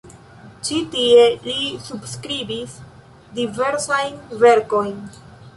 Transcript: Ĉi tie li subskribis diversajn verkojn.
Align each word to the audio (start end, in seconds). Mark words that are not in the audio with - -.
Ĉi 0.67 0.79
tie 0.95 1.25
li 1.49 1.57
subskribis 1.89 2.75
diversajn 3.41 4.19
verkojn. 4.45 4.95